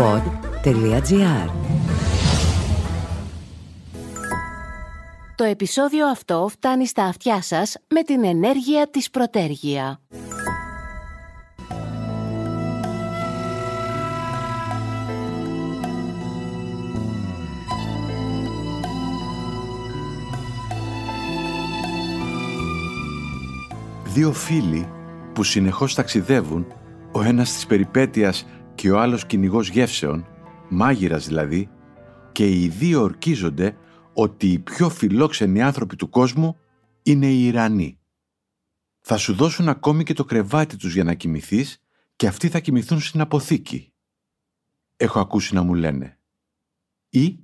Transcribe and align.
pod.gr 0.00 1.50
Το 5.34 5.44
επεισόδιο 5.44 6.06
αυτό 6.06 6.48
φτάνει 6.50 6.86
στα 6.86 7.04
αυτιά 7.04 7.42
σας 7.42 7.76
με 7.88 8.02
την 8.02 8.24
ενέργεια 8.24 8.90
της 8.90 9.10
Πρωτέργεια. 9.10 10.00
Δύο 24.04 24.32
φίλοι 24.32 24.88
που 25.32 25.42
συνεχώς 25.42 25.94
ταξιδεύουν, 25.94 26.66
ο 27.12 27.22
ένας 27.22 27.52
της 27.52 27.66
περιπέτειας 27.66 28.46
και 28.80 28.90
ο 28.90 29.00
άλλος 29.00 29.26
κυνηγός 29.26 29.68
γεύσεων, 29.68 30.26
μάγειρας 30.68 31.26
δηλαδή, 31.26 31.70
και 32.32 32.48
οι 32.48 32.68
δύο 32.68 33.02
ορκίζονται 33.02 33.76
ότι 34.14 34.52
οι 34.52 34.58
πιο 34.58 34.88
φιλόξενοι 34.88 35.62
άνθρωποι 35.62 35.96
του 35.96 36.08
κόσμου 36.08 36.56
είναι 37.02 37.26
οι 37.26 37.46
Ιρανοί. 37.46 38.00
Θα 39.00 39.16
σου 39.16 39.34
δώσουν 39.34 39.68
ακόμη 39.68 40.04
και 40.04 40.12
το 40.12 40.24
κρεβάτι 40.24 40.76
τους 40.76 40.94
για 40.94 41.04
να 41.04 41.14
κοιμηθείς 41.14 41.82
και 42.16 42.26
αυτοί 42.26 42.48
θα 42.48 42.60
κοιμηθούν 42.60 43.00
στην 43.00 43.20
αποθήκη. 43.20 43.92
Έχω 44.96 45.20
ακούσει 45.20 45.54
να 45.54 45.62
μου 45.62 45.74
λένε. 45.74 46.18
Ή 47.08 47.38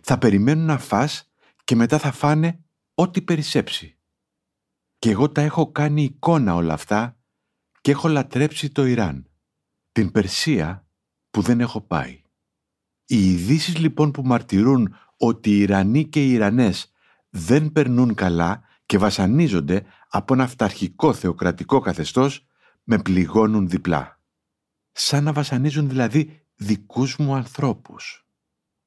θα 0.00 0.18
περιμένουν 0.18 0.64
να 0.64 0.78
φας 0.78 1.32
και 1.64 1.76
μετά 1.76 1.98
θα 1.98 2.12
φάνε 2.12 2.64
ό,τι 2.94 3.22
περισσέψει. 3.22 3.98
Και 4.98 5.10
εγώ 5.10 5.28
τα 5.28 5.40
έχω 5.40 5.72
κάνει 5.72 6.02
εικόνα 6.02 6.54
όλα 6.54 6.72
αυτά 6.72 7.20
και 7.80 7.90
έχω 7.90 8.08
λατρέψει 8.08 8.70
το 8.70 8.84
Ιράν. 8.84 9.26
Την 9.92 10.10
Περσία 10.10 10.86
που 11.30 11.40
δεν 11.40 11.60
έχω 11.60 11.80
πάει. 11.80 12.22
Οι 13.06 13.30
ειδήσεις 13.30 13.78
λοιπόν 13.78 14.10
που 14.10 14.22
μαρτυρούν 14.22 14.94
ότι 15.16 15.50
οι 15.50 15.58
Ιρανοί 15.60 16.08
και 16.08 16.24
οι 16.24 16.32
Ιρανές 16.32 16.92
δεν 17.30 17.72
περνούν 17.72 18.14
καλά 18.14 18.62
και 18.86 18.98
βασανίζονται 18.98 19.84
από 20.08 20.34
ένα 20.34 20.42
αυταρχικό 20.42 21.12
θεοκρατικό 21.12 21.80
καθεστώς 21.80 22.46
με 22.82 22.98
πληγώνουν 22.98 23.68
διπλά. 23.68 24.20
Σαν 24.92 25.24
να 25.24 25.32
βασανίζουν 25.32 25.88
δηλαδή 25.88 26.46
δικούς 26.54 27.16
μου 27.16 27.34
ανθρώπους. 27.34 28.26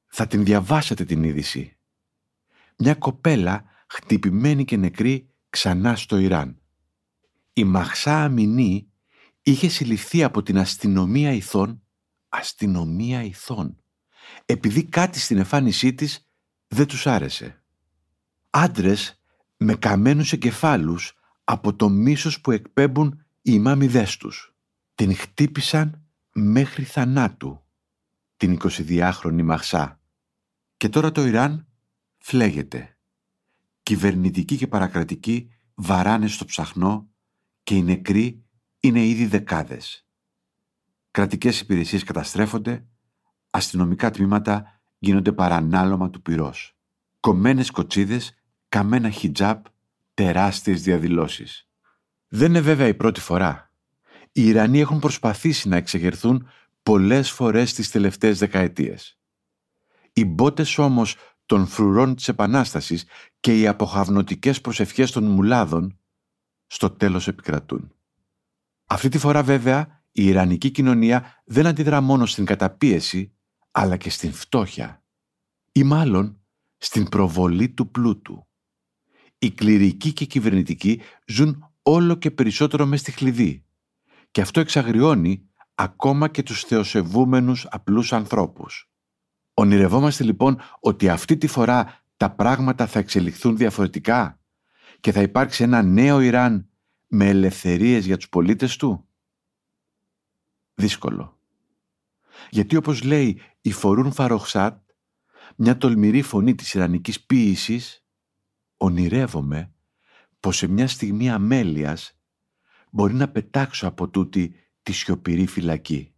Θα 0.06 0.28
την 0.28 0.44
διαβάσετε 0.44 1.06
την 1.06 1.24
είδηση. 1.24 1.78
Μια 2.78 2.96
κοπέλα 2.96 3.64
χτυπημένη 3.88 4.66
και 4.66 4.78
νεκρή 4.78 5.30
ξανά 5.50 5.96
στο 5.96 6.18
Ιράν. 6.18 6.62
Η 7.54 7.64
Μαχσά 7.64 8.24
Αμινή 8.24 8.90
είχε 9.48 9.68
συλληφθεί 9.68 10.24
από 10.24 10.44
την 10.44 10.58
αστυνομία 10.58 11.32
ηθών, 11.32 11.84
αστυνομία 12.30 13.24
ηθών, 13.24 13.82
επειδή 14.46 14.84
κάτι 14.84 15.20
στην 15.20 15.38
εμφάνισή 15.38 15.94
της 15.94 16.30
δεν 16.68 16.88
τους 16.88 17.08
άρεσε. 17.08 17.64
Άντρες 18.50 19.22
με 19.58 19.76
καμένους 19.76 20.34
εγκεφάλους 20.34 21.14
από 21.44 21.76
το 21.76 21.90
μίσος 21.90 22.42
που 22.42 22.52
εκπέμπουν 22.52 23.26
οι 23.42 23.60
μάμιδές 23.60 24.18
τους. 24.18 24.56
Την 24.96 25.16
χτύπησαν 25.16 26.04
μέχρι 26.34 26.84
θανάτου 26.84 27.66
την 28.38 28.58
22χρονη 28.62 29.44
Μαχσά. 29.44 30.02
Και 30.78 30.90
τώρα 30.90 31.12
το 31.12 31.26
Ιράν 31.26 31.68
φλέγεται. 32.18 32.98
Κυβερνητικοί 33.84 34.58
και 34.58 34.68
παρακρατικοί 34.68 35.50
βαράνε 35.76 36.28
στο 36.28 36.46
ψαχνό 36.46 37.10
και 37.64 37.76
οι 37.76 37.84
νεκροί 37.84 38.45
είναι 38.86 39.06
ήδη 39.06 39.26
δεκάδες. 39.26 40.08
Κρατικές 41.12 41.60
υπηρεσίες 41.60 42.04
καταστρέφονται, 42.04 42.86
αστυνομικά 43.50 44.12
τμήματα 44.12 44.82
γίνονται 44.98 45.32
παρανάλωμα 45.32 46.10
του 46.10 46.22
πυρός. 46.22 46.78
Κομμένες 47.20 47.72
κοτσίδες, 47.72 48.34
καμένα 48.70 49.10
χιτζάπ, 49.10 49.66
τεράστιες 50.14 50.82
διαδηλώσεις. 50.82 51.70
Δεν 52.28 52.50
είναι 52.50 52.62
βέβαια 52.62 52.88
η 52.88 52.94
πρώτη 52.94 53.20
φορά. 53.20 53.72
Οι 54.32 54.48
Ιρανοί 54.48 54.80
έχουν 54.80 55.00
προσπαθήσει 55.00 55.68
να 55.68 55.76
εξεγερθούν 55.76 56.48
πολλές 56.84 57.32
φορές 57.32 57.74
τις 57.74 57.92
τελευταίες 57.92 58.40
δεκαετίες. 58.40 59.20
Οι 60.14 60.26
μπότες 60.26 60.78
όμως 60.78 61.16
των 61.46 61.68
φρουρών 61.68 62.16
της 62.16 62.28
Επανάστασης 62.28 63.06
και 63.40 63.60
οι 63.60 63.68
αποχαυνοτικές 63.68 64.62
προσευχές 64.62 65.12
των 65.12 65.24
μουλάδων 65.24 66.00
στο 66.68 66.90
τέλος 66.90 67.28
επικρατούν. 67.28 67.95
Αυτή 68.86 69.10
τη 69.10 69.18
φορά 69.18 69.44
βέβαια 69.44 70.04
η 70.12 70.26
Ιρανική 70.26 70.72
κοινωνία 70.72 71.42
δεν 71.46 71.66
αντιδρά 71.66 72.02
μόνο 72.02 72.26
στην 72.26 72.46
καταπίεση 72.46 73.34
αλλά 73.72 73.98
και 73.98 74.10
στην 74.10 74.34
φτώχεια 74.34 75.04
ή 75.72 75.84
μάλλον 75.84 76.40
στην 76.78 77.10
προβολή 77.10 77.70
του 77.70 77.92
πλούτου. 77.92 78.48
Οι 79.38 79.52
κληρικοί 79.52 80.14
και 80.14 80.24
οι 80.24 80.28
κυβερνητικοί 80.28 81.02
ζουν 81.28 81.72
όλο 81.82 82.16
και 82.16 82.32
περισσότερο 82.32 82.86
μες 82.86 83.00
στη 83.00 83.12
χλειδί 83.12 83.66
και 84.32 84.42
αυτό 84.42 84.60
εξαγριώνει 84.60 85.50
ακόμα 85.76 86.28
και 86.28 86.44
τους 86.44 86.64
θεοσεβούμενους 86.64 87.68
απλούς 87.70 88.14
ανθρώπους. 88.14 88.90
Ονειρευόμαστε 89.54 90.24
λοιπόν 90.24 90.60
ότι 90.80 91.10
αυτή 91.10 91.38
τη 91.38 91.48
φορά 91.48 92.04
τα 92.18 92.32
πράγματα 92.32 92.88
θα 92.88 93.00
εξελιχθούν 93.00 93.58
διαφορετικά 93.58 94.40
και 95.00 95.12
θα 95.12 95.22
υπάρξει 95.22 95.64
ένα 95.64 95.82
νέο 95.82 96.20
Ιράν 96.22 96.70
με 97.16 97.28
ελευθερίες 97.28 98.06
για 98.06 98.18
τους 98.18 98.30
πολίτες 98.30 98.76
του; 98.78 99.08
Δύσκολο. 100.74 101.40
Γιατί 102.50 102.76
όπως 102.76 103.04
λέει 103.04 103.42
η 103.62 103.72
Φορούν 103.72 104.12
Φαροχσάτ, 104.12 104.90
μια 105.56 105.78
τολμηρή 105.78 106.22
φωνή 106.22 106.56
της 106.56 106.74
Ιρανικής 106.74 107.26
ποίησης, 107.26 108.06
ονειρεύομαι 108.78 109.74
πως 110.40 110.58
σε 110.58 110.68
μια 110.68 110.88
στιγμή 110.88 111.30
αμέλειας 111.30 112.20
μπορεί 112.92 113.14
να 113.14 113.30
πετάξω 113.30 113.88
από 113.88 114.10
τούτη 114.10 114.56
τη 114.84 114.92
σιωπηρή 114.92 115.46
φυλακή. 115.46 116.16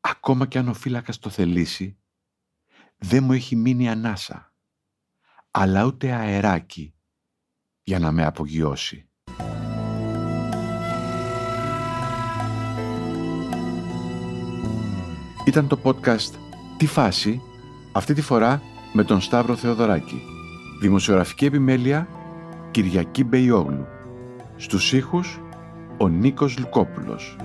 Ακόμα 0.00 0.46
κι 0.46 0.58
αν 0.58 0.68
ο 0.68 0.74
φύλακας 0.74 1.18
το 1.18 1.30
θελήσει, 1.30 1.98
δεν 2.96 3.24
μου 3.24 3.32
έχει 3.32 3.56
μείνει 3.56 3.88
ανάσα, 3.88 4.54
αλλά 5.50 5.84
ούτε 5.84 6.12
αεράκι 6.12 6.94
για 7.82 7.98
να 7.98 8.12
με 8.12 8.24
απογειώσει. 8.24 9.09
Ήταν 15.50 15.66
το 15.66 15.78
podcast 15.82 16.32
«Τι 16.76 16.86
φάση» 16.86 17.42
αυτή 17.92 18.14
τη 18.14 18.22
φορά 18.22 18.62
με 18.92 19.04
τον 19.04 19.20
Σταύρο 19.20 19.56
Θεοδωράκη. 19.56 20.22
Δημοσιογραφική 20.80 21.44
επιμέλεια 21.44 22.08
Κυριακή 22.70 23.24
Μπεϊόγλου. 23.24 23.86
Στους 24.56 24.92
ήχους 24.92 25.40
ο 25.98 26.08
Νίκος 26.08 26.58
Λουκόπουλος. 26.58 27.36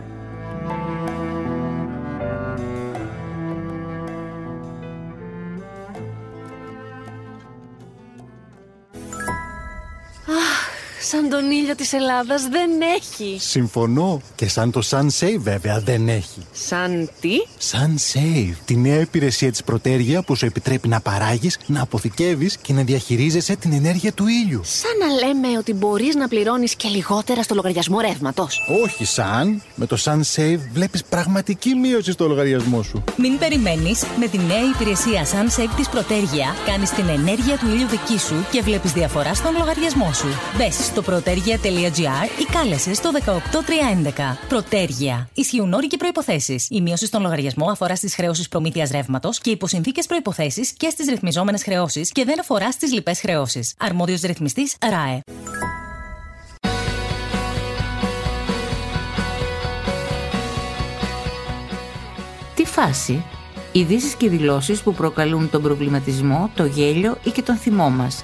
Σαν 11.10 11.30
τον 11.30 11.52
ήλιο 11.52 11.76
της 11.76 11.94
Ελλάδας 11.94 12.44
δεν 12.44 12.70
έχει. 12.98 13.38
Συμφωνώ. 13.40 14.22
Και 14.36 14.50
σαν 14.50 14.72
το 14.72 14.82
SunSave 14.90 15.38
βέβαια 15.38 15.80
δεν 15.80 16.08
έχει. 16.08 16.46
Σαν 16.52 17.10
τι; 17.22 17.30
SunSave, 17.72 18.54
τη 18.66 18.76
νέα 18.76 19.00
υπηρεσία 19.00 19.52
της 19.52 19.64
Πρωτέργεια 19.64 20.22
που 20.22 20.36
σου 20.36 20.46
επιτρέπει 20.46 20.88
να 20.88 21.02
παράγεις, 21.02 21.60
να 21.66 21.82
αποθηκεύεις 21.82 22.58
και 22.58 22.74
να 22.74 22.82
διαχειρίζεσαι 22.82 23.56
την 23.56 23.74
ενέργεια 23.74 24.14
του 24.14 24.26
ήλιου. 24.28 24.62
Σαν 24.64 24.92
να 24.98 25.28
λέμε 25.28 25.58
ότι 25.58 25.74
μπορείς 25.74 26.16
να 26.16 26.28
πληρώνεις 26.28 26.76
και 26.76 26.88
λιγότερα 26.88 27.44
στο 27.44 27.56
λογαριασμό 27.56 28.00
ρεύματος. 28.00 28.62
Όχι 28.84 29.06
σαν. 29.06 29.62
Με 29.76 29.86
το 29.86 29.98
SunSave 30.04 30.60
βλέπεις 30.74 31.04
πραγματική 31.04 31.76
μείωση 31.76 32.12
στο 32.12 32.28
λογαριασμό 32.28 32.84
σου. 32.84 33.04
Μην 33.18 33.38
περιμένεις. 33.38 34.04
Με 34.20 34.28
τη 34.28 34.38
νέα 34.38 34.63
υπηρεσία 34.74 35.25
SunSave 35.25 35.74
της 35.75 35.90
Πρωτέργεια 35.90 36.56
κάνεις 36.66 36.90
την 36.90 37.08
ενέργεια 37.08 37.58
του 37.58 37.68
ήλιου 37.68 37.88
δική 37.88 38.19
σου 38.19 38.46
και 38.51 38.62
βλέπεις 38.62 38.92
διαφορά 38.92 39.34
στον 39.34 39.58
λογαριασμό 39.58 40.13
σου. 40.13 40.28
Μπες 40.58 40.92
στο 40.95 41.12
πρωτέργεια.gr 41.12 42.39
ή 42.39 42.51
κάλεσε 42.51 42.94
στο 42.94 43.12
18311. 43.25 43.31
Πρωτέργεια. 44.47 45.30
Ισχύουν 45.33 45.74
όροι 45.74 45.88
και 45.88 45.97
προποθέσει. 45.97 46.65
Η 46.69 46.81
μείωση 46.81 47.06
στον 47.06 47.21
λογαριασμό 47.21 47.69
αφορά 47.69 47.95
στις 47.95 48.15
χρεώσεις 48.15 48.47
προμήθειας 48.47 48.89
ρεύματος 48.89 49.39
και 49.39 49.50
υπό 49.50 49.68
συνθήκε 49.68 50.01
προποθέσει 50.07 50.74
και 50.77 50.89
στις 50.89 51.07
ρυθμιζόμενες 51.07 51.63
χρεώσεις 51.63 52.12
και 52.12 52.24
δεν 52.24 52.39
αφορά 52.39 52.71
στις 52.71 52.94
λοιπές 52.94 53.19
χρεώσεις. 53.19 53.74
Αρμόδιος 53.80 54.21
ρυθμιστής 54.21 54.75
ΡΑΕ. 54.89 55.19
Τι 62.56 62.65
φάση; 62.65 63.24
Ειδήσεις 63.71 64.13
και 64.13 64.30
δηλώσεις 64.30 64.81
που 64.81 64.94
προκαλούν 64.94 65.50
τον 65.50 65.62
προβληματισμό, 65.62 66.51
το 66.56 66.65
γέλιο 66.65 67.18
ή 67.24 67.30
και 67.30 67.41
τον 67.41 67.56
θυμό 67.56 67.89
μας 67.89 68.24